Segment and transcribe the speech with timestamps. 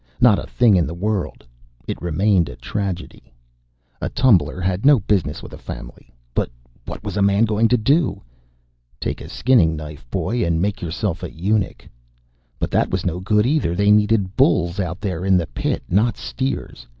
[0.19, 1.45] Not a thing in the world.
[1.87, 3.31] It remained a tragedy.
[4.01, 6.49] A tumbler had no business with a family, but
[6.87, 8.23] what was a man going to do?
[8.99, 11.87] Take a skinning knife, boy, and make yourself a eunuch.
[12.57, 13.75] But that was no good either.
[13.75, 16.87] They needed bulls out there in the pit, not steers.